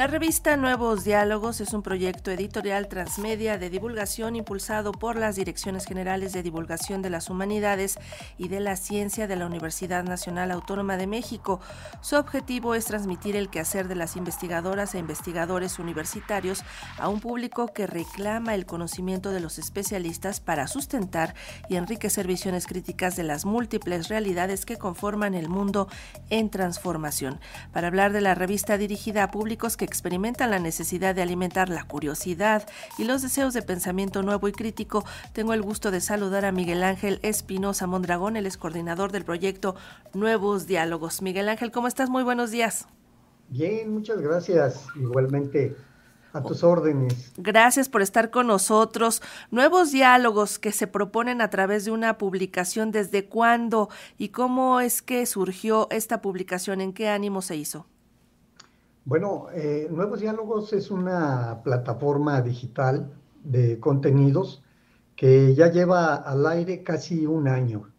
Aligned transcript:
La 0.00 0.06
revista 0.06 0.56
Nuevos 0.56 1.04
Diálogos 1.04 1.60
es 1.60 1.74
un 1.74 1.82
proyecto 1.82 2.30
editorial 2.30 2.88
transmedia 2.88 3.58
de 3.58 3.68
divulgación 3.68 4.34
impulsado 4.34 4.92
por 4.92 5.16
las 5.16 5.36
Direcciones 5.36 5.84
Generales 5.84 6.32
de 6.32 6.42
Divulgación 6.42 7.02
de 7.02 7.10
las 7.10 7.28
Humanidades 7.28 7.98
y 8.38 8.48
de 8.48 8.60
la 8.60 8.76
Ciencia 8.76 9.26
de 9.26 9.36
la 9.36 9.44
Universidad 9.44 10.02
Nacional 10.02 10.52
Autónoma 10.52 10.96
de 10.96 11.06
México. 11.06 11.60
Su 12.00 12.16
objetivo 12.16 12.74
es 12.74 12.86
transmitir 12.86 13.36
el 13.36 13.50
quehacer 13.50 13.88
de 13.88 13.94
las 13.94 14.16
investigadoras 14.16 14.94
e 14.94 14.98
investigadores 15.00 15.78
universitarios 15.78 16.64
a 16.96 17.10
un 17.10 17.20
público 17.20 17.66
que 17.66 17.86
reclama 17.86 18.54
el 18.54 18.64
conocimiento 18.64 19.32
de 19.32 19.40
los 19.40 19.58
especialistas 19.58 20.40
para 20.40 20.66
sustentar 20.66 21.34
y 21.68 21.76
enriquecer 21.76 22.26
visiones 22.26 22.66
críticas 22.66 23.16
de 23.16 23.24
las 23.24 23.44
múltiples 23.44 24.08
realidades 24.08 24.64
que 24.64 24.78
conforman 24.78 25.34
el 25.34 25.50
mundo 25.50 25.88
en 26.30 26.48
transformación. 26.48 27.38
Para 27.70 27.88
hablar 27.88 28.14
de 28.14 28.22
la 28.22 28.34
revista 28.34 28.78
dirigida 28.78 29.24
a 29.24 29.30
públicos 29.30 29.76
que 29.76 29.89
experimentan 29.90 30.50
la 30.50 30.60
necesidad 30.60 31.14
de 31.14 31.22
alimentar 31.22 31.68
la 31.68 31.84
curiosidad 31.84 32.66
y 32.96 33.04
los 33.04 33.22
deseos 33.22 33.52
de 33.52 33.62
pensamiento 33.62 34.22
nuevo 34.22 34.46
y 34.46 34.52
crítico, 34.52 35.04
tengo 35.32 35.52
el 35.52 35.62
gusto 35.62 35.90
de 35.90 36.00
saludar 36.00 36.44
a 36.44 36.52
Miguel 36.52 36.84
Ángel 36.84 37.18
Espinosa 37.22 37.88
Mondragón, 37.88 38.36
el 38.36 38.46
es 38.46 38.56
coordinador 38.56 39.10
del 39.10 39.24
proyecto 39.24 39.74
Nuevos 40.14 40.66
Diálogos. 40.66 41.22
Miguel 41.22 41.48
Ángel, 41.48 41.72
¿cómo 41.72 41.88
estás? 41.88 42.08
Muy 42.08 42.22
buenos 42.22 42.52
días. 42.52 42.86
Bien, 43.48 43.92
muchas 43.92 44.20
gracias. 44.20 44.86
Igualmente 44.94 45.76
a 46.32 46.42
tus 46.42 46.62
órdenes. 46.62 47.32
Gracias 47.36 47.88
por 47.88 48.02
estar 48.02 48.30
con 48.30 48.46
nosotros. 48.46 49.22
Nuevos 49.50 49.90
diálogos 49.90 50.58
que 50.58 50.72
se 50.72 50.86
proponen 50.86 51.40
a 51.40 51.50
través 51.50 51.84
de 51.84 51.90
una 51.90 52.18
publicación. 52.18 52.92
¿Desde 52.92 53.26
cuándo 53.26 53.88
y 54.18 54.28
cómo 54.28 54.80
es 54.80 55.02
que 55.02 55.26
surgió 55.26 55.88
esta 55.90 56.22
publicación? 56.22 56.80
¿En 56.80 56.92
qué 56.92 57.08
ánimo 57.08 57.42
se 57.42 57.56
hizo? 57.56 57.86
Bueno, 59.06 59.46
eh, 59.54 59.88
Nuevos 59.90 60.20
Diálogos 60.20 60.74
es 60.74 60.90
una 60.90 61.62
plataforma 61.64 62.42
digital 62.42 63.10
de 63.42 63.80
contenidos 63.80 64.62
que 65.16 65.54
ya 65.54 65.70
lleva 65.70 66.16
al 66.16 66.46
aire 66.46 66.82
casi 66.82 67.24
un 67.24 67.48
año. 67.48 67.90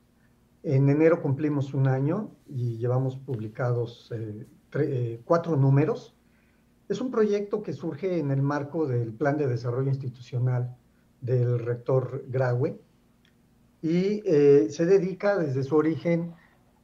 En 0.61 0.89
enero 0.89 1.21
cumplimos 1.23 1.73
un 1.73 1.87
año 1.87 2.29
y 2.47 2.77
llevamos 2.77 3.17
publicados 3.17 4.11
eh, 4.15 4.45
eh, 4.75 5.21
cuatro 5.25 5.57
números. 5.57 6.15
Es 6.87 7.01
un 7.01 7.09
proyecto 7.09 7.63
que 7.63 7.73
surge 7.73 8.19
en 8.19 8.29
el 8.29 8.43
marco 8.43 8.85
del 8.85 9.11
Plan 9.11 9.37
de 9.37 9.47
Desarrollo 9.47 9.89
Institucional 9.89 10.77
del 11.19 11.57
rector 11.57 12.25
Graue 12.27 12.79
y 13.81 14.21
se 14.21 14.85
dedica 14.85 15.37
desde 15.37 15.63
su 15.63 15.75
origen 15.75 16.33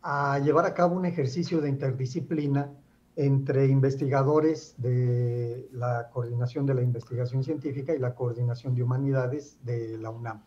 a 0.01 0.39
llevar 0.39 0.65
a 0.65 0.73
cabo 0.73 0.95
un 0.95 1.05
ejercicio 1.05 1.61
de 1.61 1.69
interdisciplina 1.69 2.71
entre 3.17 3.65
investigadores 3.65 4.75
de 4.77 5.67
la 5.73 6.11
Coordinación 6.13 6.67
de 6.67 6.75
la 6.75 6.83
Investigación 6.83 7.43
Científica 7.43 7.95
y 7.95 7.97
la 7.97 8.13
Coordinación 8.13 8.75
de 8.75 8.83
Humanidades 8.83 9.57
de 9.63 9.97
la 9.97 10.11
UNAM. 10.11 10.43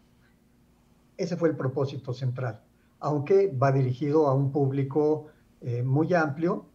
Ese 1.16 1.36
fue 1.36 1.48
el 1.48 1.56
propósito 1.56 2.14
central, 2.14 2.62
aunque 3.00 3.48
va 3.48 3.72
dirigido 3.72 4.28
a 4.28 4.34
un 4.34 4.52
público 4.52 5.26
eh, 5.60 5.82
muy 5.82 6.14
amplio, 6.14 6.66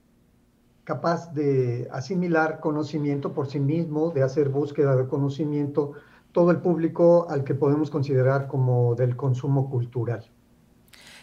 capaz 0.83 1.33
de 1.33 1.87
asimilar 1.91 2.59
conocimiento 2.59 3.31
por 3.31 3.47
sí 3.47 3.61
mismo, 3.61 4.11
de 4.11 4.23
hacer 4.23 4.49
búsqueda 4.49 4.97
de 4.97 5.07
conocimiento, 5.07 5.93
todo 6.33 6.51
el 6.51 6.57
público 6.57 7.27
al 7.29 7.45
que 7.45 7.55
podemos 7.55 7.89
considerar 7.89 8.47
como 8.47 8.95
del 8.95 9.15
consumo 9.15 9.69
cultural. 9.69 10.29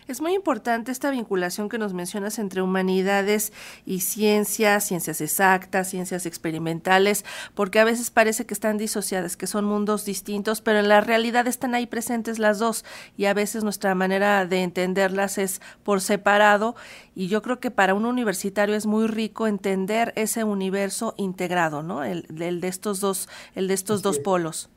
Es 0.09 0.21
muy 0.21 0.35
importante 0.35 0.91
esta 0.91 1.13
vinculación 1.13 1.69
que 1.69 1.79
nos 1.79 1.95
mencionas 1.95 2.41
entre 2.41 2.61
humanidades 2.61 3.53
y 3.87 4.01
ciencias, 4.01 4.85
ciencias 4.85 5.21
exactas, 5.21 5.89
ciencias 5.89 6.27
experimentales, 6.27 7.25
porque 7.55 7.79
a 7.79 7.85
veces 7.85 8.11
parece 8.11 8.45
que 8.45 8.55
están 8.55 8.79
disociadas, 8.79 9.37
que 9.37 9.47
son 9.47 9.65
mundos 9.65 10.05
distintos, 10.05 10.61
pero 10.61 10.81
en 10.81 10.89
la 10.89 11.01
realidad 11.01 11.47
están 11.47 11.75
ahí 11.77 11.87
presentes 11.87 12.41
las 12.41 12.59
dos 12.59 12.85
y 13.17 13.27
a 13.27 13.35
veces 13.35 13.63
nuestra 13.63 13.95
manera 13.95 14.45
de 14.45 14.63
entenderlas 14.65 15.39
es 15.39 15.61
por 15.85 16.01
separado 16.01 16.75
y 17.15 17.29
yo 17.29 17.41
creo 17.41 17.61
que 17.61 17.71
para 17.71 17.95
un 17.95 18.05
universitario 18.05 18.75
es 18.75 18.87
muy 18.87 19.07
rico 19.07 19.47
entender 19.47 20.13
ese 20.17 20.43
universo 20.43 21.15
integrado, 21.17 21.85
¿no? 21.85 22.03
El, 22.03 22.27
de 22.29 22.69
estos 22.69 22.99
dos, 22.99 23.29
el 23.55 23.69
de 23.69 23.75
estos 23.75 24.03
dos 24.03 24.19
polos. 24.19 24.69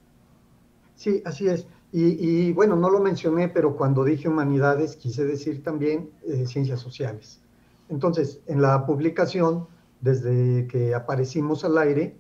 Sí, 0.96 1.22
así 1.26 1.48
es. 1.48 1.66
Y, 1.98 2.52
bueno, 2.52 2.76
no 2.76 2.90
lo 2.90 3.00
mencioné, 3.00 3.48
pero 3.48 3.78
cuando 3.78 4.04
dije 4.04 4.28
humanidades 4.28 4.98
quise 4.98 5.24
decir 5.24 5.64
también 5.64 6.10
eh, 6.28 6.46
ciencias 6.46 6.82
sociales. 6.82 7.40
Entonces, 7.88 8.42
en 8.48 8.62
la 8.62 8.86
publicación, 8.86 9.68
desde 10.02 10.68
que 10.68 10.94
aparecimos 10.94 11.64
al 11.64 11.78
aire, 11.78 12.18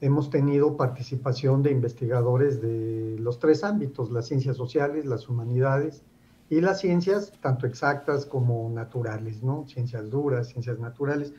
hemos 0.00 0.28
tenido 0.28 0.76
participación 0.76 1.62
de 1.62 1.70
investigadores 1.70 2.60
de 2.60 3.16
los 3.20 3.38
tres 3.38 3.62
ámbitos, 3.62 4.10
las 4.10 4.26
ciencias 4.26 4.56
sociales, 4.56 5.06
las 5.06 5.28
humanidades 5.28 6.02
y 6.50 6.60
las 6.60 6.80
ciencias, 6.80 7.32
tanto 7.40 7.68
exactas 7.68 8.26
como 8.26 8.68
naturales, 8.70 9.40
¿no? 9.44 9.68
Ciencias 9.68 10.10
duras, 10.10 10.48
ciencias 10.48 10.80
naturales. 10.80 11.32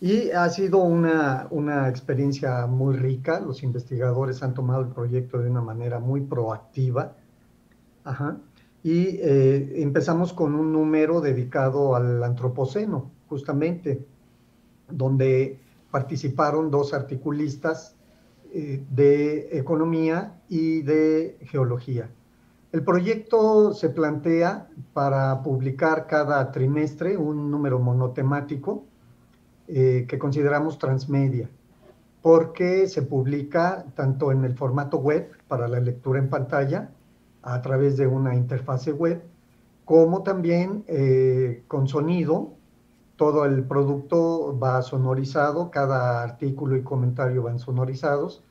Y 0.00 0.30
ha 0.30 0.48
sido 0.50 0.78
una, 0.78 1.46
una, 1.50 1.88
experiencia 1.88 2.66
muy 2.66 2.96
rica. 2.96 3.40
Los 3.40 3.62
investigadores 3.62 4.42
han 4.42 4.52
tomado 4.52 4.82
el 4.82 4.88
proyecto 4.88 5.38
de 5.38 5.50
una 5.50 5.62
manera 5.62 6.00
muy 6.00 6.20
proactiva. 6.20 7.14
Ajá. 8.04 8.38
Y 8.82 9.18
eh, 9.20 9.82
empezamos 9.82 10.32
con 10.32 10.54
un 10.54 10.72
número 10.72 11.20
dedicado 11.20 11.96
al 11.96 12.22
antropoceno, 12.22 13.10
justamente, 13.28 14.06
donde 14.90 15.58
participaron 15.90 16.70
dos 16.70 16.92
articulistas 16.92 17.96
eh, 18.52 18.84
de 18.90 19.48
economía 19.58 20.40
y 20.48 20.82
de 20.82 21.38
geología. 21.46 22.10
El 22.70 22.84
proyecto 22.84 23.72
se 23.72 23.88
plantea 23.88 24.68
para 24.92 25.42
publicar 25.42 26.06
cada 26.06 26.52
trimestre 26.52 27.16
un 27.16 27.50
número 27.50 27.78
monotemático 27.78 28.84
eh, 29.68 30.06
que 30.08 30.18
consideramos 30.18 30.78
transmedia, 30.78 31.48
porque 32.22 32.86
se 32.88 33.02
publica 33.02 33.84
tanto 33.94 34.32
en 34.32 34.44
el 34.44 34.54
formato 34.54 34.98
web 34.98 35.30
para 35.48 35.68
la 35.68 35.80
lectura 35.80 36.18
en 36.18 36.28
pantalla, 36.28 36.90
a 37.42 37.62
través 37.62 37.96
de 37.96 38.06
una 38.06 38.34
interfase 38.34 38.92
web, 38.92 39.22
como 39.84 40.22
también 40.22 40.84
eh, 40.88 41.62
con 41.68 41.86
sonido. 41.88 42.54
Todo 43.16 43.44
el 43.44 43.64
producto 43.64 44.58
va 44.58 44.82
sonorizado, 44.82 45.70
cada 45.70 46.22
artículo 46.22 46.76
y 46.76 46.82
comentario 46.82 47.44
van 47.44 47.58
sonorizados, 47.58 48.44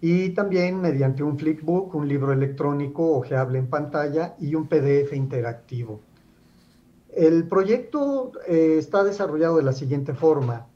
y 0.00 0.30
también 0.30 0.80
mediante 0.80 1.22
un 1.22 1.38
flipbook, 1.38 1.94
un 1.94 2.08
libro 2.08 2.32
electrónico 2.32 3.16
ojeable 3.16 3.58
en 3.58 3.68
pantalla 3.68 4.34
y 4.40 4.54
un 4.54 4.66
PDF 4.66 5.12
interactivo. 5.12 6.00
El 7.12 7.46
proyecto 7.46 8.32
eh, 8.48 8.76
está 8.78 9.04
desarrollado 9.04 9.58
de 9.58 9.62
la 9.62 9.74
siguiente 9.74 10.14
forma. 10.14 10.66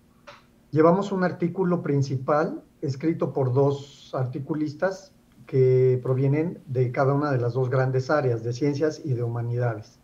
Llevamos 0.71 1.11
un 1.11 1.25
artículo 1.25 1.83
principal 1.83 2.63
escrito 2.83 3.33
por 3.33 3.55
dos 3.55 4.11
articulistas 4.15 5.15
que 5.47 5.99
provienen 6.03 6.59
de 6.67 6.93
cada 6.93 7.15
una 7.15 7.33
de 7.33 7.39
las 7.39 7.55
dos 7.55 7.71
grandes 7.71 8.11
áreas, 8.11 8.43
de 8.43 8.53
ciencias 8.53 9.01
y 9.03 9.15
de 9.15 9.23
humanidades. 9.23 9.99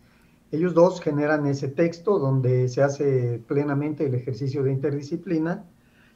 Ellos 0.53 0.72
dos 0.72 1.03
generan 1.03 1.47
ese 1.47 1.69
texto 1.69 2.19
donde 2.19 2.69
se 2.69 2.82
hace 2.82 3.43
plenamente 3.47 4.06
el 4.06 4.14
ejercicio 4.14 4.62
de 4.62 4.72
interdisciplina 4.72 5.66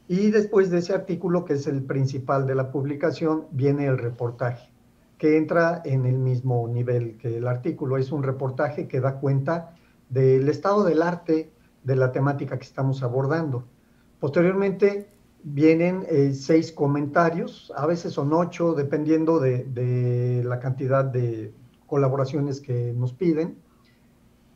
y 0.07 0.31
después 0.31 0.71
de 0.71 0.79
ese 0.79 0.95
artículo, 0.95 1.45
que 1.45 1.53
es 1.53 1.67
el 1.67 1.83
principal 1.83 2.47
de 2.47 2.55
la 2.55 2.71
publicación, 2.71 3.45
viene 3.51 3.85
el 3.85 3.99
reportaje, 3.99 4.71
que 5.19 5.37
entra 5.37 5.79
en 5.85 6.07
el 6.07 6.17
mismo 6.17 6.67
nivel 6.67 7.17
que 7.17 7.37
el 7.37 7.47
artículo. 7.47 7.97
Es 7.97 8.11
un 8.11 8.23
reportaje 8.23 8.87
que 8.87 8.99
da 8.99 9.19
cuenta 9.19 9.75
del 10.09 10.47
estado 10.49 10.83
del 10.83 11.01
arte 11.01 11.51
de 11.83 11.95
la 11.95 12.11
temática 12.11 12.57
que 12.57 12.65
estamos 12.65 13.03
abordando. 13.03 13.65
Posteriormente 14.19 15.07
vienen 15.43 16.05
eh, 16.09 16.33
seis 16.33 16.71
comentarios, 16.71 17.71
a 17.75 17.85
veces 17.85 18.13
son 18.13 18.33
ocho, 18.33 18.73
dependiendo 18.73 19.39
de, 19.39 20.43
la 20.43 20.59
cantidad 20.59 21.05
de 21.05 21.53
colaboraciones 21.85 22.59
que 22.59 22.93
nos 22.93 23.13
piden, 23.13 23.57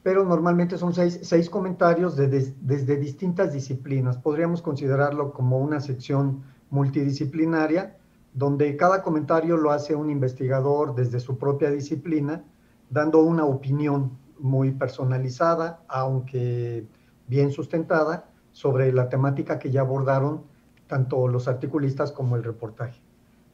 pero 0.03 0.25
normalmente 0.25 0.77
son 0.77 0.93
seis, 0.93 1.49
comentarios 1.49 2.17
desde 2.17 2.97
distintas 2.97 3.53
disciplinas. 3.53 4.17
Podríamos 4.17 4.61
considerarlo 4.61 5.31
como 5.31 5.59
una 5.59 5.79
sección 5.79 6.43
multidisciplinaria, 6.71 7.97
donde 8.33 8.75
cada 8.77 9.03
comentario 9.03 9.57
lo 9.57 9.71
hace 9.71 9.95
un 9.95 10.09
investigador 10.09 10.95
desde 10.95 11.19
su 11.19 11.37
propia 11.37 11.69
disciplina, 11.69 12.43
dando 12.89 13.19
una 13.19 13.45
opinión 13.45 14.17
muy 14.41 14.71
personalizada, 14.71 15.83
aunque 15.87 16.85
bien 17.27 17.51
sustentada, 17.51 18.25
sobre 18.51 18.91
la 18.91 19.07
temática 19.07 19.59
que 19.59 19.71
ya 19.71 19.81
abordaron 19.81 20.43
tanto 20.87 21.27
los 21.27 21.47
articulistas 21.47 22.11
como 22.11 22.35
el 22.35 22.43
reportaje. 22.43 23.01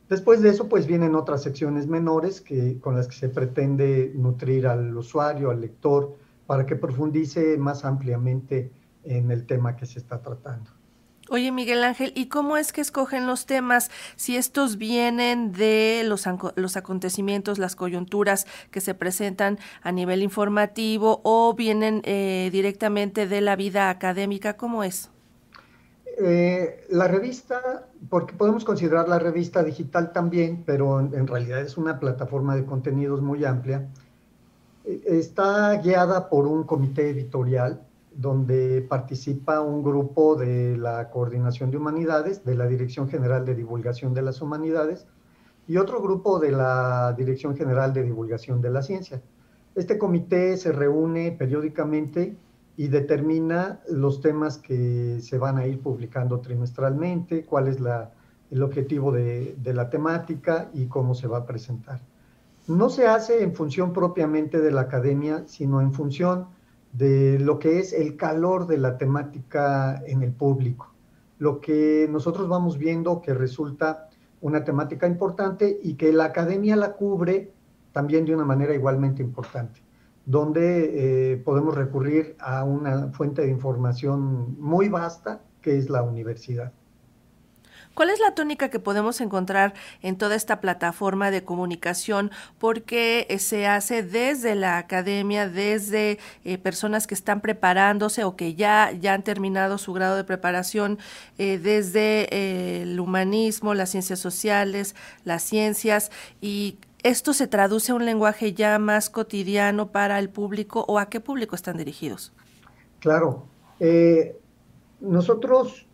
Después 0.09 0.41
de 0.41 0.49
eso, 0.49 0.69
pues 0.69 0.87
vienen 0.87 1.15
otras 1.15 1.43
secciones 1.43 1.85
menores 1.87 2.41
que, 2.41 2.79
con 2.79 2.95
las 2.95 3.07
que 3.07 3.15
se 3.15 3.29
pretende 3.29 4.11
nutrir 4.15 4.65
al 4.65 4.95
usuario, 4.97 5.51
al 5.51 5.61
lector, 5.61 6.15
para 6.45 6.65
que 6.65 6.77
profundice 6.77 7.57
más 7.57 7.83
ampliamente 7.83 8.71
en 9.03 9.31
el 9.31 9.45
tema 9.45 9.75
que 9.75 9.85
se 9.85 9.99
está 9.99 10.21
tratando. 10.21 10.76
Oye, 11.29 11.51
Miguel 11.51 11.83
Ángel, 11.83 12.13
¿y 12.15 12.27
cómo 12.27 12.55
es 12.55 12.71
que 12.71 12.79
escogen 12.79 13.27
los 13.27 13.45
temas? 13.45 13.91
Si 14.15 14.37
estos 14.37 14.77
vienen 14.77 15.51
de 15.51 16.03
los, 16.05 16.25
los 16.55 16.77
acontecimientos, 16.77 17.59
las 17.59 17.75
coyunturas 17.75 18.47
que 18.71 18.79
se 18.79 18.93
presentan 18.93 19.59
a 19.81 19.91
nivel 19.91 20.23
informativo 20.23 21.19
o 21.23 21.53
vienen 21.53 22.01
eh, 22.05 22.49
directamente 22.51 23.27
de 23.27 23.41
la 23.41 23.57
vida 23.57 23.89
académica, 23.89 24.55
¿cómo 24.55 24.85
es? 24.85 25.09
Eh, 26.19 26.85
la 26.89 27.07
revista, 27.07 27.87
porque 28.09 28.33
podemos 28.33 28.63
considerar 28.63 29.09
la 29.09 29.19
revista 29.19 29.63
digital 29.63 30.13
también, 30.13 30.63
pero 30.65 30.99
en, 30.99 31.27
realidad 31.27 31.61
es 31.61 31.77
una 31.77 31.99
plataforma 31.99 32.55
de 32.55 32.65
contenidos 32.65 33.21
muy 33.21 33.43
amplia, 33.43 33.87
eh, 34.85 35.01
está 35.05 35.75
guiada 35.75 36.29
por 36.29 36.47
un 36.47 36.63
comité 36.63 37.09
editorial 37.09 37.86
donde 38.17 38.81
participa 38.81 39.61
un 39.61 39.83
grupo 39.83 40.35
de 40.35 40.75
la 40.75 41.11
Coordinación 41.11 41.69
de 41.69 41.77
Humanidades, 41.77 42.43
de 42.43 42.55
la 42.55 42.65
Dirección 42.65 43.07
General 43.07 43.45
de 43.45 43.53
Divulgación 43.53 44.15
de 44.15 44.23
las 44.23 44.41
Humanidades, 44.41 45.05
y 45.67 45.77
otro 45.77 46.01
grupo 46.01 46.39
de 46.39 46.51
la 46.51 47.13
Dirección 47.15 47.55
General 47.55 47.93
de 47.93 48.01
Divulgación 48.01 48.59
de 48.59 48.71
la 48.71 48.81
Ciencia. 48.81 49.21
Este 49.75 49.99
comité 49.99 50.57
se 50.57 50.71
reúne 50.71 51.31
periódicamente 51.31 52.35
y 52.75 52.87
determina 52.87 53.81
los 53.87 54.19
temas 54.19 54.57
que 54.57 55.19
se 55.21 55.37
van 55.37 55.59
a 55.59 55.67
ir 55.67 55.79
publicando 55.79 56.39
trimestralmente, 56.39 57.45
cuál 57.45 57.67
es 57.67 57.77
el 58.49 58.63
objetivo 58.63 59.11
de, 59.11 59.55
de 59.61 59.73
la 59.75 59.91
temática 59.91 60.71
y 60.73 60.87
cómo 60.87 61.13
se 61.13 61.27
va 61.27 61.39
a 61.39 61.45
presentar. 61.45 62.01
No 62.67 62.89
se 62.89 63.05
hace 63.05 63.43
en 63.43 63.53
función 63.53 63.93
propiamente 63.93 64.59
de 64.59 64.71
la 64.71 64.81
academia, 64.81 65.43
sino 65.45 65.81
en 65.81 65.93
función 65.93 66.56
de 66.93 67.39
lo 67.39 67.59
que 67.59 67.79
es 67.79 67.93
el 67.93 68.17
calor 68.17 68.67
de 68.67 68.77
la 68.77 68.97
temática 68.97 70.01
en 70.05 70.23
el 70.23 70.31
público. 70.31 70.93
Lo 71.37 71.61
que 71.61 72.07
nosotros 72.09 72.47
vamos 72.47 72.77
viendo 72.77 73.21
que 73.21 73.33
resulta 73.33 74.09
una 74.41 74.63
temática 74.63 75.07
importante 75.07 75.79
y 75.83 75.95
que 75.95 76.11
la 76.11 76.25
academia 76.25 76.75
la 76.75 76.93
cubre 76.93 77.51
también 77.91 78.25
de 78.25 78.33
una 78.35 78.45
manera 78.45 78.73
igualmente 78.73 79.23
importante, 79.23 79.81
donde 80.25 81.33
eh, 81.33 81.37
podemos 81.37 81.75
recurrir 81.75 82.35
a 82.39 82.63
una 82.63 83.11
fuente 83.11 83.41
de 83.41 83.49
información 83.49 84.55
muy 84.59 84.89
vasta 84.89 85.41
que 85.61 85.77
es 85.77 85.89
la 85.89 86.03
universidad. 86.03 86.71
¿Cuál 87.97 88.11
es 88.11 88.19
la 88.19 88.35
tónica 88.35 88.69
que 88.69 88.77
podemos 88.77 89.21
encontrar 89.21 89.73
en 90.03 90.19
toda 90.19 90.35
esta 90.35 90.61
plataforma 90.61 91.31
de 91.31 91.43
comunicación? 91.43 92.29
Porque 92.59 93.25
eh, 93.27 93.39
se 93.39 93.65
hace 93.65 94.03
desde 94.03 94.53
la 94.53 94.77
academia, 94.77 95.49
desde 95.49 96.19
eh, 96.45 96.59
personas 96.59 97.07
que 97.07 97.15
están 97.15 97.41
preparándose 97.41 98.23
o 98.23 98.35
que 98.35 98.53
ya, 98.53 98.91
ya 98.91 99.15
han 99.15 99.23
terminado 99.23 99.79
su 99.79 99.93
grado 99.93 100.15
de 100.15 100.23
preparación, 100.23 100.99
eh, 101.39 101.57
desde 101.57 102.83
el 102.83 102.99
humanismo, 102.99 103.73
las 103.73 103.89
ciencias 103.89 104.19
sociales, 104.19 104.95
las 105.25 105.41
ciencias 105.41 106.11
y 106.39 106.77
¿Esto 107.03 107.33
se 107.33 107.47
traduce 107.47 107.91
a 107.91 107.95
un 107.95 108.05
lenguaje 108.05 108.53
ya 108.53 108.77
más 108.79 109.09
cotidiano 109.09 109.91
para 109.91 110.19
el 110.19 110.29
público 110.29 110.83
o 110.87 110.99
a 110.99 111.09
qué 111.09 111.19
público 111.19 111.55
están 111.55 111.77
dirigidos? 111.77 112.33
Claro. 112.99 113.45
nosotros 114.99 115.86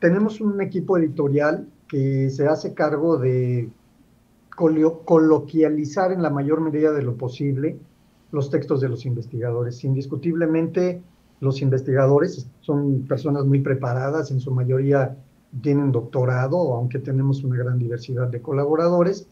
tenemos 0.00 0.40
un 0.40 0.60
equipo 0.60 0.98
editorial 0.98 1.68
que 1.88 2.30
se 2.30 2.46
hace 2.46 2.74
cargo 2.74 3.18
de 3.18 3.70
coloquializar 4.56 6.12
en 6.12 6.22
la 6.22 6.30
mayor 6.30 6.60
medida 6.60 6.92
de 6.92 7.02
lo 7.02 7.16
posible 7.16 7.78
los 8.32 8.50
textos 8.50 8.80
de 8.80 8.88
los 8.88 9.06
investigadores. 9.06 9.84
Indiscutiblemente, 9.84 11.00
los 11.40 11.62
investigadores 11.62 12.48
son 12.60 13.02
personas 13.08 13.44
muy 13.44 13.60
preparadas, 13.60 14.30
en 14.30 14.40
su 14.40 14.50
mayoría 14.50 15.16
tienen 15.62 15.92
doctorado, 15.92 16.74
aunque 16.74 16.98
tenemos 16.98 17.42
una 17.42 17.56
gran 17.56 17.78
diversidad 17.78 18.28
de 18.28 18.42
colaboradores, 18.42 19.28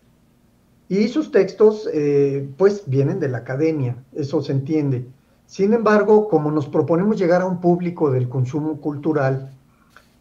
y 0.89 1.09
sus 1.09 1.33
textos, 1.33 1.89
eh, 1.93 2.49
pues, 2.57 2.85
vienen 2.87 3.19
de 3.19 3.29
la 3.29 3.39
academia, 3.39 3.97
eso 4.15 4.41
se 4.41 4.53
entiende. 4.53 5.05
Sin 5.47 5.73
embargo, 5.73 6.29
como 6.29 6.51
nos 6.53 6.69
proponemos 6.69 7.19
llegar 7.19 7.43
a 7.43 7.47
un 7.47 7.61
público 7.61 8.11
del 8.11 8.29
consumo 8.29 8.81
cultural, 8.81 9.56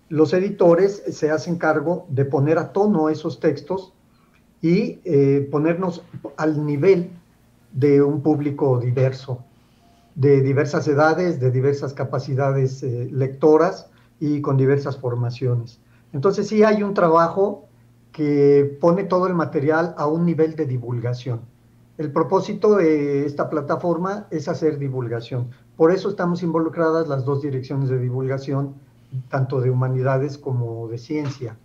los 0.10 0.34
editores 0.34 1.04
se 1.10 1.32
hacen 1.32 1.58
cargo 1.58 2.06
de 2.10 2.26
poner 2.26 2.58
a 2.58 2.72
tono 2.74 3.10
esos 3.10 3.40
textos 3.40 3.94
y 4.62 5.00
eh, 5.04 5.48
ponernos 5.52 6.04
al 6.38 6.66
nivel 6.66 7.12
de 7.72 8.02
un 8.02 8.22
público 8.22 8.80
diverso, 8.80 9.44
de 10.16 10.42
diversas 10.42 10.88
edades, 10.88 11.40
de 11.40 11.52
diversas 11.52 11.94
capacidades 11.94 12.82
eh, 12.84 13.10
lectoras 13.12 13.90
y 14.20 14.42
con 14.42 14.58
diversas 14.58 14.98
formaciones. 14.98 15.80
Entonces 16.14 16.48
sí 16.48 16.64
hay 16.64 16.84
un 16.84 16.94
trabajo 16.94 17.68
que 18.12 18.78
pone 18.80 19.04
todo 19.04 19.28
el 19.28 19.34
material 19.34 19.94
a 19.98 20.08
un 20.08 20.26
nivel 20.26 20.56
de 20.56 20.66
divulgación. 20.66 21.42
El 21.98 22.12
propósito 22.12 22.76
de 22.76 23.26
esta 23.26 23.50
plataforma 23.50 24.28
es 24.32 24.48
hacer 24.48 24.78
divulgación. 24.80 25.50
Por 25.76 25.92
eso 25.92 26.10
estamos 26.10 26.44
involucradas 26.44 27.08
las 27.08 27.26
dos 27.26 27.42
direcciones 27.42 27.90
de 27.90 28.00
divulgación 28.00 28.76
tanto 29.30 29.62
de 29.62 29.70
humanidades 29.70 30.38
como 30.38 30.88
de 30.88 30.98
ciencia. 30.98 31.58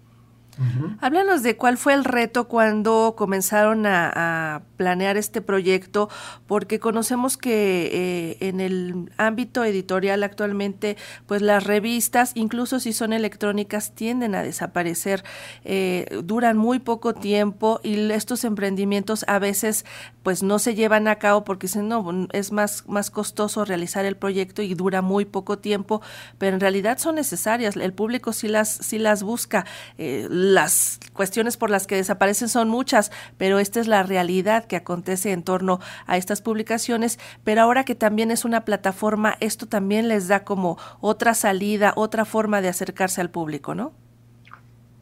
Háblanos 1.01 1.43
de 1.43 1.57
cuál 1.57 1.79
fue 1.79 1.95
el 1.95 2.05
reto 2.05 2.47
cuando 2.49 3.15
comenzaron 3.17 3.87
a, 3.87 4.63
planear 4.77 5.19
este 5.19 5.43
proyecto, 5.43 6.09
porque 6.47 6.79
conocemos 6.79 7.37
que 7.37 7.91
eh, 7.93 8.49
en 8.49 8.61
el 8.61 9.13
ámbito 9.19 9.63
editorial 9.63 10.23
actualmente, 10.23 10.97
pues 11.27 11.43
las 11.43 11.65
revistas, 11.65 12.33
incluso 12.35 12.81
si 12.81 12.95
son 12.95 13.13
electrónicas, 13.13 13.95
tienden 13.95 14.35
a 14.35 14.43
desaparecer, 14.43 15.23
eh, 15.65 16.23
duran 16.25 16.57
muy 16.57 16.79
poco 16.79 17.13
tiempo 17.13 17.79
y 17.83 18.11
estos 18.11 18.45
emprendimientos 18.45 19.27
a 19.29 19.39
veces 19.39 19.85
pues 20.23 20.43
no 20.43 20.59
se 20.59 20.75
llevan 20.75 21.09
a 21.09 21.17
cabo 21.17 21.45
porque 21.45 21.67
dicen, 21.67 21.89
no, 21.89 22.29
es 22.33 22.53
más, 22.53 22.85
más 22.87 23.11
costoso 23.11 23.65
realizar 23.67 24.05
el 24.07 24.17
proyecto 24.17 24.63
y 24.63 24.75
dura 24.75 25.03
muy 25.03 25.27
poco 25.27 25.59
tiempo, 25.59 26.01
pero 26.39 26.55
en 26.55 26.61
realidad 26.61 26.99
son 26.99 27.17
necesarias, 27.17 27.77
el 27.77 27.93
público 27.93 28.33
sí 28.33 28.49
las, 28.49 28.69
sí 28.69 28.99
las 28.99 29.23
busca. 29.23 29.67
Eh, 29.99 30.27
las 30.41 30.99
cuestiones 31.13 31.57
por 31.57 31.71
las 31.71 31.87
que 31.87 31.97
desaparecen 31.97 32.49
son 32.49 32.69
muchas, 32.69 33.13
pero 33.37 33.59
esta 33.59 33.79
es 33.81 33.89
la 33.89 34.03
realidad 34.03 34.65
que 34.65 34.77
acontece 34.77 35.33
en 35.33 35.43
torno 35.43 35.81
a 36.07 36.17
estas 36.17 36.41
publicaciones. 36.41 37.19
Pero 37.45 37.63
ahora 37.63 37.85
que 37.85 37.95
también 37.95 38.31
es 38.31 38.45
una 38.45 38.65
plataforma, 38.65 39.37
esto 39.41 39.67
también 39.67 40.09
les 40.09 40.29
da 40.29 40.45
como 40.45 40.79
otra 41.01 41.35
salida, 41.35 41.93
otra 41.97 42.25
forma 42.25 42.61
de 42.63 42.69
acercarse 42.69 43.21
al 43.21 43.31
público, 43.31 43.75
¿no? 43.75 43.93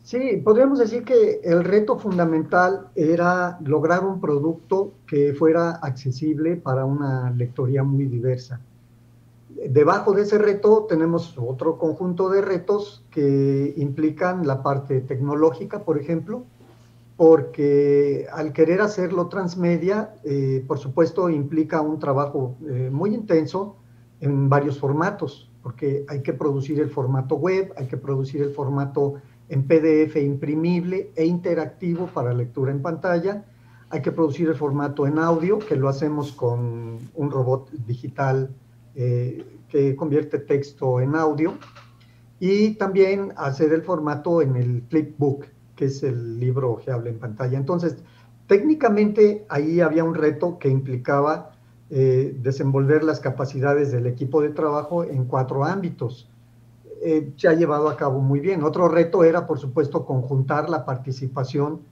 Sí, 0.03 0.41
podríamos 0.43 0.79
decir 0.79 1.05
que 1.05 1.41
el 1.45 1.65
reto 1.65 1.99
fundamental 1.99 2.89
era 2.95 3.59
lograr 3.63 4.05
un 4.05 4.21
producto 4.21 4.95
que 5.07 5.35
fuera 5.35 5.73
accesible 5.73 6.57
para 6.57 6.87
una 6.87 7.31
lectoría 7.31 7.83
muy 7.83 8.07
diversa 8.07 8.59
debajo 9.69 10.13
de 10.13 10.23
ese 10.23 10.39
reto 10.39 10.87
tenemos 10.89 11.37
otro 11.37 11.79
conjunto 11.79 12.29
de 12.29 12.43
retos 12.43 13.05
que 13.11 13.75
implican 13.77 14.47
la 14.47 14.63
parte 14.63 15.01
tecnológica, 15.01 15.85
por 15.85 15.99
ejemplo, 15.99 16.45
porque 17.17 18.27
al 18.33 18.53
querer 18.53 18.81
hacerlo 18.81 19.27
transmedia, 19.27 20.15
eh, 20.23 20.65
por 20.69 20.79
supuesto, 20.79 21.29
implica 21.29 21.81
un 21.81 21.99
trabajo 21.99 22.57
eh, 22.69 22.91
muy 22.93 23.13
intenso 23.15 23.77
en 24.21 24.49
varios 24.49 24.79
formatos, 24.79 25.51
porque 25.63 26.05
hay 26.09 26.23
que 26.23 26.33
producir 26.33 26.79
el 26.79 26.91
formato 26.91 27.35
web, 27.35 27.73
hay 27.77 27.87
que 27.87 27.97
producir 27.97 28.43
el 28.43 28.51
formato 28.51 29.15
en 29.49 29.67
PDF 29.67 30.17
imprimible 30.17 31.11
e 31.17 31.25
interactivo 31.25 32.07
para 32.07 32.33
lectura 32.33 32.71
en 32.71 32.83
pantalla, 32.83 33.45
hay 33.91 34.03
que 34.03 34.13
producir 34.13 34.49
el 34.49 34.55
formato 34.55 35.07
en 35.07 35.19
audio, 35.19 35.59
que 35.59 35.75
lo 35.75 35.89
hacemos 35.89 36.31
con 36.33 36.99
un 37.15 37.31
robot 37.31 37.71
digital 37.73 38.55
eh, 39.01 39.47
que 39.69 39.95
convierte 39.95 40.41
texto 40.41 40.99
en 41.01 41.15
audio 41.15 41.55
y 42.41 42.75
también 42.75 43.33
hacer 43.37 43.73
el 43.73 43.83
formato 43.83 44.43
en 44.43 44.57
el 44.57 44.83
flipbook, 44.89 45.45
que 45.77 45.85
es 45.85 46.03
el 46.03 46.41
libro 46.41 46.73
ojeable 46.73 47.11
en 47.11 47.21
pantalla. 47.21 47.57
Entonces, 47.57 47.99
técnicamente 48.49 49.47
ahí 49.51 49.81
había 49.81 50.03
un 50.03 50.17
reto 50.17 50.59
que 50.59 50.69
implicaba 50.69 51.53
eh, 51.91 52.37
desenvolver 52.43 53.05
las 53.05 53.21
capacidades 53.21 53.93
del 53.93 54.09
equipo 54.09 54.43
de 54.43 54.49
trabajo 54.49 55.05
en 55.05 55.27
cuatro 55.27 55.65
ámbitos. 55.65 56.29
Eh, 57.01 57.33
se 57.37 57.47
ha 57.47 57.55
llevado 57.55 57.89
a 57.89 57.97
cabo 57.97 58.19
muy 58.19 58.41
bien. 58.41 58.65
Otro 58.65 58.89
reto 58.89 59.23
era, 59.23 59.47
por 59.47 59.61
supuesto, 59.61 60.05
conjuntar 60.05 60.69
la 60.69 60.85
participación 60.85 61.83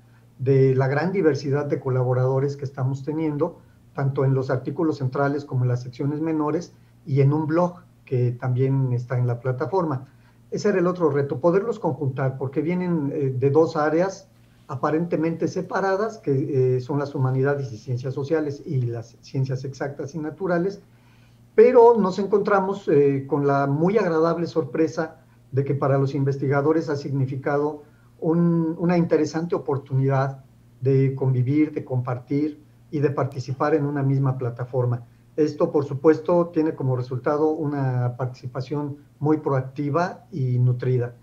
de 0.41 0.75
la 0.75 0.89
gran 0.89 1.13
diversidad 1.13 1.67
de 1.67 1.79
colaboradores 1.79 2.57
que 2.57 2.65
estamos 2.65 3.05
teniendo, 3.05 3.61
tanto 3.95 4.25
en 4.25 4.35
los 4.35 4.51
artículos 4.51 4.99
centrales 4.99 5.45
como 5.45 5.63
en 5.63 5.69
las 5.69 5.83
secciones 5.83 6.21
menores, 6.21 6.75
y 7.07 7.21
en 7.21 7.33
un 7.33 7.47
blog 7.47 7.83
que 8.05 8.33
también 8.33 8.93
está 8.93 9.19
en 9.19 9.27
la 9.27 9.41
plataforma. 9.41 10.07
Ese 10.51 10.69
era 10.69 10.79
el 10.79 10.87
otro 10.87 11.11
reto, 11.11 11.41
poderlos 11.41 11.79
conjuntar, 11.79 12.39
porque 12.39 12.61
vienen 12.61 13.13
eh, 13.13 13.35
de 13.37 13.51
dos 13.51 13.77
áreas 13.77 14.29
aparentemente 14.69 15.49
separadas, 15.49 16.19
que 16.19 16.77
eh, 16.77 16.81
son 16.81 16.99
las 16.99 17.15
humanidades 17.15 17.73
y 17.73 17.79
ciencias 17.79 18.15
sociales 18.15 18.63
y 18.65 18.83
las 18.83 19.17
ciencias 19.21 19.65
exactas 19.65 20.15
y 20.15 20.19
naturales, 20.19 20.81
pero 21.55 21.97
nos 21.99 22.19
encontramos 22.19 22.89
eh, 22.89 23.25
con 23.27 23.47
la 23.47 23.67
muy 23.67 23.97
agradable 23.97 24.47
sorpresa 24.47 25.17
de 25.53 25.65
que 25.65 25.75
para 25.75 25.99
los 25.99 26.15
investigadores 26.15 26.89
ha 26.89 26.97
significado 26.97 27.83
una 28.19 28.97
interesante 28.97 29.55
oportunidad 29.55 30.43
de 30.81 31.15
convivir, 31.15 31.73
de 31.73 31.85
compartir 31.85 32.63
y 32.91 33.01
de 33.01 33.11
participar 33.11 33.75
en 33.75 33.85
una 33.85 34.03
misma 34.03 34.39
plataforma. 34.39 35.05
Esto, 35.37 35.71
por 35.71 35.85
supuesto, 35.85 36.51
tiene 36.53 36.75
como 36.75 36.97
resultado 36.97 37.51
una 37.51 38.17
participación 38.17 38.97
muy 39.19 39.39
proactiva 39.39 40.25
y 40.33 40.59
nutrida. 40.59 41.15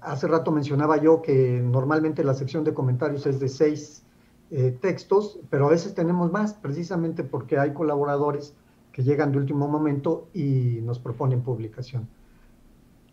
Hace 0.00 0.28
rato 0.28 0.50
mencionaba 0.50 0.96
yo 0.96 1.20
que 1.20 1.60
normalmente 1.62 2.24
la 2.24 2.32
sección 2.32 2.64
de 2.64 2.72
comentarios 2.72 3.26
es 3.26 3.38
de 3.38 3.48
seis 3.48 4.02
eh, 4.50 4.76
textos, 4.80 5.38
pero 5.50 5.66
a 5.66 5.70
veces 5.70 5.94
tenemos 5.94 6.32
más, 6.32 6.54
precisamente 6.54 7.22
porque 7.22 7.58
hay 7.58 7.74
colaboradores 7.74 8.54
que 8.92 9.02
llegan 9.02 9.30
de 9.30 9.38
último 9.38 9.68
momento 9.68 10.28
y 10.32 10.80
nos 10.82 10.98
proponen 10.98 11.42
publicación. 11.42 12.08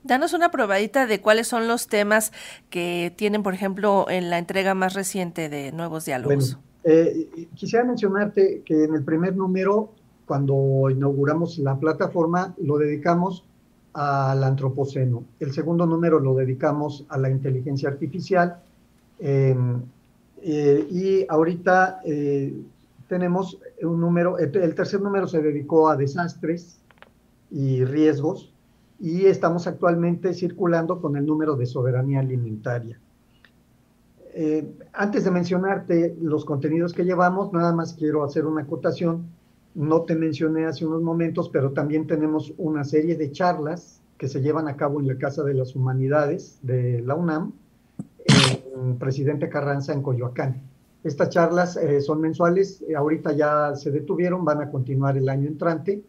Danos 0.03 0.33
una 0.33 0.49
probadita 0.49 1.05
de 1.05 1.19
cuáles 1.19 1.47
son 1.47 1.67
los 1.67 1.87
temas 1.87 2.31
que 2.69 3.13
tienen, 3.17 3.43
por 3.43 3.53
ejemplo, 3.53 4.05
en 4.09 4.29
la 4.29 4.37
entrega 4.37 4.73
más 4.73 4.93
reciente 4.93 5.49
de 5.49 5.73
Nuevos 5.73 6.05
Diálogos. 6.05 6.57
Eh, 6.85 7.49
quisiera 7.55 7.83
mencionarte 7.83 8.61
que 8.65 8.85
en 8.85 8.95
el 8.95 9.03
primer 9.03 9.35
número, 9.35 9.91
cuando 10.27 10.89
inauguramos 10.89 11.57
la 11.59 11.79
plataforma, 11.79 12.53
lo 12.61 12.77
dedicamos 12.77 13.45
al 13.93 14.43
antropoceno. 14.43 15.23
El 15.39 15.53
segundo 15.53 15.85
número 15.85 16.19
lo 16.19 16.35
dedicamos 16.35 17.05
a 17.09 17.17
la 17.17 17.29
inteligencia 17.29 17.89
artificial. 17.89 18.59
Em, 19.19 19.81
eh, 20.43 20.87
y 20.91 21.25
ahorita 21.27 22.01
eh, 22.05 22.53
tenemos 23.07 23.57
un 23.81 23.99
número, 23.99 24.37
el 24.37 24.75
tercer 24.75 25.01
número 25.01 25.27
se 25.27 25.41
dedicó 25.41 25.89
a 25.89 25.95
desastres 25.95 26.79
y 27.49 27.83
riesgos 27.85 28.53
y 28.99 29.25
estamos 29.25 29.65
actualmente 29.65 30.33
circulando 30.33 30.99
con 31.01 31.15
el 31.15 31.25
número 31.25 31.55
de 31.55 31.65
soberanía 31.65 32.19
alimentaria. 32.19 32.99
Eh, 34.33 34.71
antes 34.93 35.23
de 35.23 35.31
mencionarte 35.31 36.15
los 36.21 36.45
contenidos 36.45 36.93
que 36.93 37.03
llevamos, 37.03 37.51
nada 37.53 37.73
más 37.73 37.93
quiero 37.93 38.23
hacer 38.23 38.45
una 38.45 38.61
acotación. 38.61 39.25
No 39.77 40.01
te 40.05 40.15
mencioné 40.15 40.65
hace 40.65 40.87
unos 40.87 41.03
momentos, 41.03 41.49
pero 41.49 41.71
también 41.71 42.07
tenemos 42.07 42.51
una 42.57 42.83
serie 42.83 43.15
de 43.15 43.31
charlas 43.31 44.01
que 44.17 44.27
se 44.27 44.41
llevan 44.41 44.67
a 44.67 44.75
cabo 44.75 44.99
en 44.99 45.07
la 45.07 45.19
Casa 45.19 45.43
de 45.43 45.53
las 45.53 45.75
Humanidades 45.75 46.57
de 46.63 46.99
la 47.03 47.13
UNAM, 47.13 47.53
en 48.25 48.97
Presidente 48.97 49.49
Carranza, 49.49 49.93
en 49.93 50.01
Coyoacán. 50.01 50.63
Estas 51.03 51.29
charlas 51.29 51.77
eh, 51.77 52.01
son 52.01 52.21
mensuales, 52.21 52.83
ahorita 52.95 53.33
ya 53.33 53.75
se 53.75 53.91
detuvieron, 53.91 54.43
van 54.43 54.61
a 54.61 54.71
continuar 54.71 55.15
el 55.15 55.29
año 55.29 55.47
entrante 55.47 56.01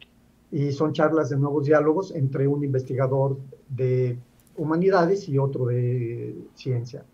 y 0.50 0.72
son 0.72 0.94
charlas 0.94 1.28
de 1.28 1.36
nuevos 1.36 1.66
diálogos 1.66 2.14
entre 2.14 2.48
un 2.48 2.64
investigador 2.64 3.36
de 3.68 4.18
humanidades 4.56 5.28
y 5.28 5.36
otro 5.36 5.66
de 5.66 6.34
ciencia. 6.54 7.04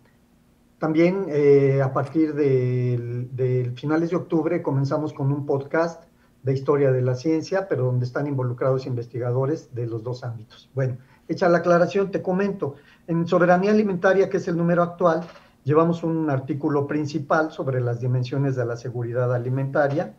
También 0.79 1.27
eh, 1.31 1.83
a 1.83 1.93
partir 1.93 2.33
de, 2.33 3.73
finales 3.75 4.11
de 4.11 4.17
octubre 4.17 4.63
comenzamos 4.63 5.13
con 5.13 5.33
un 5.33 5.47
podcast 5.47 6.05
de 6.45 6.53
historia 6.53 6.93
de 6.93 7.03
la 7.03 7.15
ciencia, 7.17 7.67
pero 7.69 7.87
donde 7.87 8.05
están 8.05 8.27
involucrados 8.27 8.87
investigadores 8.87 9.75
de 9.75 9.87
los 9.87 10.03
dos 10.05 10.23
ámbitos. 10.23 10.71
Bueno, 10.75 10.99
hecha 11.27 11.49
la 11.49 11.59
aclaración, 11.59 12.11
te 12.11 12.23
comento, 12.23 12.77
en 13.07 13.27
Soberanía 13.27 13.71
Alimentaria, 13.71 14.29
que 14.29 14.37
es 14.37 14.47
el 14.47 14.57
número 14.57 14.83
actual, 14.83 15.23
llevamos 15.65 16.05
un 16.05 16.29
artículo 16.29 16.87
principal 16.87 17.51
sobre 17.51 17.81
las 17.81 18.01
dimensiones 18.01 18.57
de 18.57 18.67
la 18.67 18.77
seguridad 18.77 19.35
alimentaria, 19.35 20.15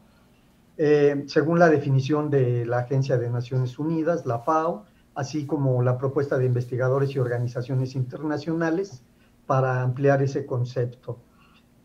eh, 0.78 1.24
según 1.28 1.60
la 1.60 1.70
definición 1.70 2.30
de 2.30 2.66
la 2.66 2.80
Agencia 2.80 3.18
de 3.18 3.30
Naciones 3.30 3.78
Unidas, 3.78 4.26
la 4.26 4.40
FAO, 4.40 4.86
así 5.14 5.46
como 5.46 5.82
la 5.84 5.98
propuesta 5.98 6.38
de 6.38 6.46
investigadores 6.46 7.16
y 7.16 7.20
organizaciones 7.20 7.96
internacionales 7.96 9.04
para 9.46 9.84
ampliar 9.84 10.24
ese 10.24 10.46
concepto. 10.46 11.20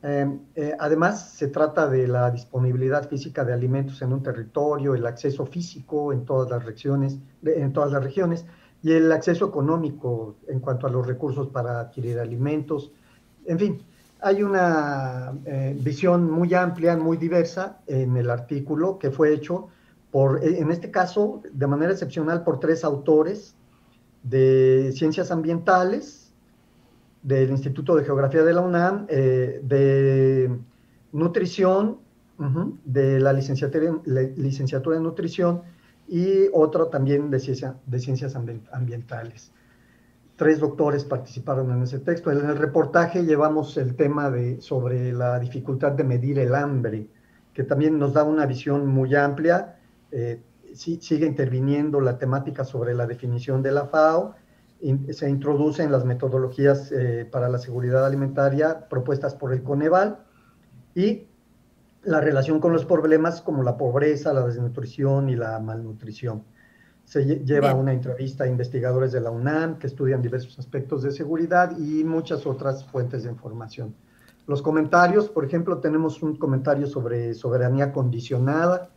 Eh, 0.02 0.38
eh, 0.54 0.74
además, 0.78 1.30
se 1.30 1.48
trata 1.48 1.86
de 1.88 2.08
la 2.08 2.30
disponibilidad 2.30 3.08
física 3.08 3.44
de 3.44 3.52
alimentos 3.52 4.00
en 4.02 4.12
un 4.12 4.22
territorio, 4.22 4.94
el 4.94 5.06
acceso 5.06 5.44
físico 5.46 6.12
en 6.12 6.24
todas 6.24 6.50
las 6.50 6.64
regiones, 6.64 7.18
en 7.44 7.72
todas 7.72 7.92
las 7.92 8.02
regiones 8.02 8.46
y 8.82 8.92
el 8.92 9.12
acceso 9.12 9.46
económico 9.46 10.36
en 10.48 10.60
cuanto 10.60 10.86
a 10.86 10.90
los 10.90 11.06
recursos 11.06 11.48
para 11.48 11.80
adquirir 11.80 12.18
alimentos. 12.18 12.92
En 13.44 13.58
fin, 13.58 13.82
hay 14.22 14.42
una 14.42 15.32
eh, 15.44 15.76
visión 15.80 16.30
muy 16.30 16.52
amplia, 16.54 16.96
muy 16.96 17.16
diversa 17.16 17.80
en 17.86 18.16
el 18.16 18.30
artículo 18.30 18.98
que 18.98 19.10
fue 19.10 19.32
hecho 19.32 19.68
por, 20.10 20.42
eh, 20.44 20.58
en 20.58 20.70
este 20.70 20.90
caso, 20.90 21.42
de 21.52 21.66
manera 21.66 21.92
excepcional 21.92 22.42
por 22.42 22.60
tres 22.60 22.84
autores 22.84 23.54
de 24.22 24.92
ciencias 24.94 25.30
ambientales, 25.30 26.29
del 27.22 27.50
Instituto 27.50 27.94
de 27.96 28.04
Geografía 28.04 28.42
de 28.42 28.52
la 28.52 28.60
UNAM, 28.60 29.06
eh, 29.08 29.60
de 29.62 30.50
nutrición, 31.12 31.98
de 32.86 33.20
la 33.20 33.34
licenciatura, 33.34 34.00
licenciatura 34.06 34.96
en 34.96 35.02
nutrición 35.02 35.60
y 36.08 36.48
otro 36.54 36.86
también 36.86 37.30
de, 37.30 37.38
ciencia, 37.38 37.76
de 37.84 37.98
ciencias 37.98 38.34
ambientales 38.34 39.52
tres 40.40 40.58
doctores 40.58 41.04
participaron 41.04 41.70
en 41.70 41.82
ese 41.82 41.98
texto. 41.98 42.32
En 42.32 42.38
el 42.38 42.56
reportaje 42.56 43.26
llevamos 43.26 43.76
el 43.76 43.94
tema 43.94 44.30
de, 44.30 44.58
sobre 44.62 45.12
la 45.12 45.38
dificultad 45.38 45.92
de 45.92 46.02
medir 46.02 46.38
el 46.38 46.54
hambre, 46.54 47.08
que 47.52 47.62
también 47.62 47.98
nos 47.98 48.14
da 48.14 48.24
una 48.24 48.46
visión 48.46 48.86
muy 48.86 49.14
amplia. 49.14 49.76
Eh, 50.10 50.40
sigue 50.72 51.26
interviniendo 51.26 52.00
la 52.00 52.16
temática 52.16 52.64
sobre 52.64 52.94
la 52.94 53.06
definición 53.06 53.62
de 53.62 53.72
la 53.72 53.84
FAO, 53.88 54.34
se 55.12 55.28
introduce 55.28 55.82
en 55.82 55.92
las 55.92 56.04
metodologías 56.04 56.90
eh, 56.92 57.28
para 57.30 57.48
la 57.48 57.58
seguridad 57.58 58.06
alimentaria 58.06 58.88
propuestas 58.88 59.34
por 59.34 59.52
el 59.52 59.62
Coneval 59.62 60.20
y 60.94 61.26
la 62.02 62.20
relación 62.20 62.60
con 62.60 62.72
los 62.72 62.86
problemas 62.86 63.42
como 63.42 63.62
la 63.62 63.76
pobreza, 63.76 64.32
la 64.32 64.46
desnutrición 64.46 65.28
y 65.28 65.36
la 65.36 65.58
malnutrición. 65.58 66.44
Se 67.04 67.24
lleva 67.24 67.74
una 67.74 67.92
entrevista 67.92 68.44
a 68.44 68.46
investigadores 68.46 69.12
de 69.12 69.20
la 69.20 69.30
UNAM 69.30 69.78
que 69.78 69.88
estudian 69.88 70.22
diversos 70.22 70.58
aspectos 70.58 71.02
de 71.02 71.10
seguridad 71.10 71.76
y 71.76 72.04
muchas 72.04 72.46
otras 72.46 72.84
fuentes 72.84 73.24
de 73.24 73.30
información. 73.30 73.94
Los 74.46 74.62
comentarios, 74.62 75.28
por 75.28 75.44
ejemplo, 75.44 75.78
tenemos 75.78 76.22
un 76.22 76.36
comentario 76.36 76.86
sobre 76.86 77.34
soberanía 77.34 77.92
condicionada 77.92 78.90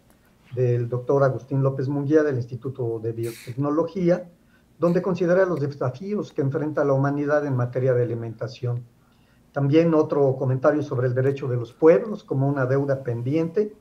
del 0.55 0.87
doctor 0.87 1.23
Agustín 1.23 1.63
López 1.63 1.89
Munguía 1.89 2.23
del 2.23 2.37
Instituto 2.37 2.99
de 2.99 3.11
Biotecnología, 3.11 4.29
donde 4.83 5.01
considera 5.01 5.45
los 5.45 5.61
desafíos 5.61 6.33
que 6.33 6.41
enfrenta 6.41 6.83
la 6.83 6.91
humanidad 6.91 7.45
en 7.45 7.55
materia 7.55 7.93
de 7.93 8.03
alimentación. 8.03 8.83
También 9.53 9.93
otro 9.93 10.35
comentario 10.35 10.83
sobre 10.83 11.07
el 11.07 11.13
derecho 11.13 11.47
de 11.47 11.55
los 11.55 11.71
pueblos 11.71 12.25
como 12.25 12.49
una 12.49 12.65
deuda 12.65 13.01
pendiente, 13.01 13.73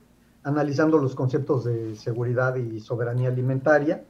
analizando 0.44 0.98
los 0.98 1.16
conceptos 1.16 1.64
de 1.64 1.96
seguridad 1.96 2.54
y 2.54 2.78
soberanía 2.78 3.30
alimentaria 3.30 4.04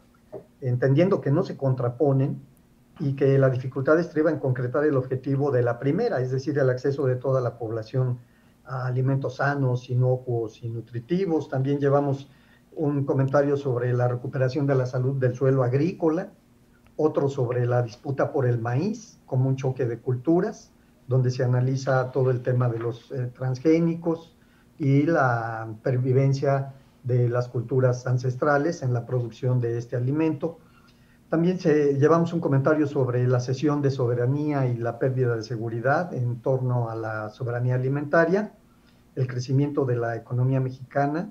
entendiendo 0.60 1.20
que 1.20 1.30
no 1.30 1.42
se 1.42 1.56
contraponen 1.56 2.42
y 3.00 3.14
que 3.14 3.38
la 3.38 3.48
dificultad 3.48 3.98
estriba 3.98 4.30
en 4.30 4.38
concretar 4.38 4.84
el 4.84 4.96
objetivo 4.96 5.50
de 5.50 5.62
la 5.62 5.78
primera, 5.78 6.20
es 6.20 6.30
decir, 6.30 6.58
el 6.58 6.70
acceso 6.70 7.06
de 7.06 7.16
toda 7.16 7.40
la 7.40 7.58
población 7.58 8.18
a 8.64 8.86
alimentos 8.86 9.36
sanos, 9.36 9.88
inocuos 9.90 10.62
y 10.62 10.68
nutritivos. 10.68 11.48
También 11.48 11.80
llevamos 11.80 12.30
un 12.76 13.04
comentario 13.04 13.56
sobre 13.56 13.92
la 13.92 14.08
recuperación 14.08 14.66
de 14.66 14.74
la 14.74 14.86
salud 14.86 15.16
del 15.16 15.34
suelo 15.34 15.64
agrícola, 15.64 16.32
otro 16.96 17.28
sobre 17.28 17.66
la 17.66 17.82
disputa 17.82 18.32
por 18.32 18.46
el 18.46 18.58
maíz 18.58 19.18
como 19.26 19.48
un 19.48 19.56
choque 19.56 19.86
de 19.86 19.98
culturas, 19.98 20.72
donde 21.08 21.30
se 21.30 21.44
analiza 21.44 22.10
todo 22.10 22.30
el 22.30 22.42
tema 22.42 22.68
de 22.68 22.78
los 22.78 23.10
eh, 23.12 23.30
transgénicos 23.34 24.36
y 24.78 25.02
la 25.02 25.68
pervivencia 25.82 26.74
de 27.02 27.28
las 27.28 27.48
culturas 27.48 28.06
ancestrales 28.06 28.82
en 28.82 28.92
la 28.92 29.04
producción 29.06 29.60
de 29.60 29.78
este 29.78 29.96
alimento. 29.96 30.58
También 31.28 31.58
se, 31.58 31.98
llevamos 31.98 32.32
un 32.32 32.40
comentario 32.40 32.86
sobre 32.86 33.26
la 33.26 33.40
cesión 33.40 33.80
de 33.82 33.90
soberanía 33.90 34.66
y 34.66 34.76
la 34.76 34.98
pérdida 34.98 35.34
de 35.34 35.42
seguridad 35.42 36.12
en 36.14 36.40
torno 36.40 36.90
a 36.90 36.94
la 36.94 37.30
soberanía 37.30 37.74
alimentaria, 37.74 38.52
el 39.16 39.26
crecimiento 39.26 39.84
de 39.84 39.96
la 39.96 40.16
economía 40.16 40.60
mexicana 40.60 41.30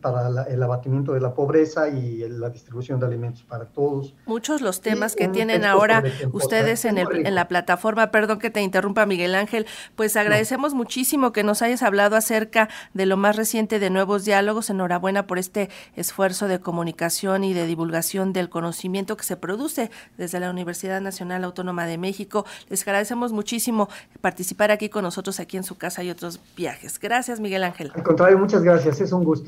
para 0.00 0.44
el 0.48 0.62
abatimiento 0.62 1.12
de 1.12 1.20
la 1.20 1.34
pobreza 1.34 1.88
y 1.88 2.28
la 2.28 2.50
distribución 2.50 3.00
de 3.00 3.06
alimentos 3.06 3.42
para 3.42 3.66
todos. 3.66 4.14
Muchos 4.26 4.60
los 4.60 4.80
temas 4.80 5.16
que 5.16 5.28
tienen 5.28 5.64
ahora 5.64 6.04
ustedes 6.32 6.84
en, 6.84 6.98
el, 6.98 7.26
en, 7.26 7.34
la 7.34 7.48
plataforma, 7.48 8.10
perdón 8.10 8.38
que 8.38 8.50
te 8.50 8.62
interrumpa 8.62 9.04
Miguel 9.06 9.34
Ángel, 9.34 9.66
pues 9.96 10.16
agradecemos 10.16 10.74
muchísimo 10.74 11.32
que 11.32 11.42
nos 11.42 11.62
hayas 11.62 11.82
hablado 11.82 12.16
acerca 12.16 12.68
de 12.94 13.06
lo 13.06 13.16
más 13.16 13.36
reciente 13.36 13.78
de 13.78 13.90
Nuevos 13.90 14.24
Diálogos. 14.24 14.70
Enhorabuena 14.70 15.26
por 15.26 15.38
este 15.38 15.70
esfuerzo 15.96 16.46
de 16.46 16.60
comunicación 16.60 17.44
y 17.44 17.52
de 17.52 17.66
divulgación 17.66 18.32
del 18.32 18.48
conocimiento 18.48 19.16
que 19.16 19.24
se 19.24 19.36
produce 19.36 19.90
desde 20.16 20.40
la 20.40 20.50
Universidad 20.50 21.00
Nacional 21.00 21.44
Autónoma 21.44 21.86
de 21.86 21.98
México. 21.98 22.44
Les 22.68 22.82
agradecemos 22.82 23.32
muchísimo 23.32 23.88
participar 24.20 24.70
aquí 24.70 24.88
con 24.88 25.02
nosotros, 25.02 25.40
aquí 25.40 25.56
en 25.56 25.64
su 25.64 25.76
casa 25.76 26.02
y 26.02 26.10
otros 26.10 26.40
viajes. 26.56 26.98
Gracias, 26.98 27.40
Miguel 27.40 27.64
Ángel. 27.64 27.92
Al 27.94 28.02
contrario, 28.02 28.38
muchas 28.38 28.62
gracias, 28.62 29.00
es 29.00 29.12
un 29.12 29.24
gusto. 29.24 29.47